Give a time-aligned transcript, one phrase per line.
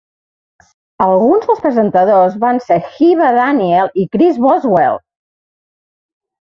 [1.05, 5.03] Alguns dels presentadors van ser Hiba Daniel i Kris Boswell.